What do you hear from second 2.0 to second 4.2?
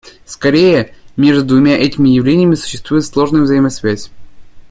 явлениями существует сложная взаимозависимость.